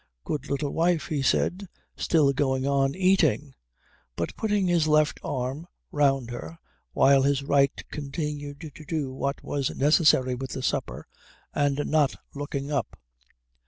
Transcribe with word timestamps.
"Good 0.25 0.49
little 0.49 0.71
wife," 0.73 1.09
he 1.09 1.21
said, 1.21 1.67
still 1.95 2.33
going 2.33 2.65
on 2.65 2.95
eating, 2.95 3.53
but 4.15 4.35
putting 4.35 4.65
his 4.65 4.87
left 4.87 5.19
arm 5.23 5.67
round 5.91 6.31
her 6.31 6.57
while 6.93 7.21
his 7.21 7.43
right 7.43 7.71
continued 7.91 8.61
to 8.73 8.83
do 8.83 9.13
what 9.13 9.43
was 9.43 9.69
necessary 9.75 10.33
with 10.33 10.53
the 10.53 10.63
supper, 10.63 11.05
and 11.53 11.83
not 11.85 12.15
looking 12.33 12.71
up. 12.71 12.97